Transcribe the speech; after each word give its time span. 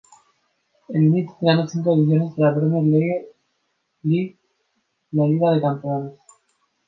En 0.89 1.03
United, 1.11 1.35
ganó 1.41 1.67
cinco 1.67 1.93
ediciones 1.93 2.35
de 2.35 2.41
la 2.43 2.55
Premier 2.55 2.83
League 2.83 3.27
y 4.01 4.35
la 5.11 5.27
Liga 5.27 5.51
de 5.51 5.61
campeones. 5.61 6.13